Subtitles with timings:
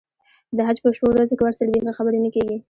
[0.55, 2.57] د حج په شپو ورځو کې ورسره بیخي خبرې نه کېږي.